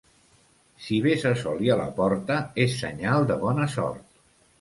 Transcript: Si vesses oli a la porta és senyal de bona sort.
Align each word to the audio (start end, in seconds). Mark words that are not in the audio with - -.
Si 0.85 0.95
vesses 1.07 1.43
oli 1.51 1.69
a 1.73 1.75
la 1.81 1.85
porta 1.99 2.37
és 2.65 2.79
senyal 2.79 3.29
de 3.33 3.37
bona 3.45 3.69
sort. 3.75 4.09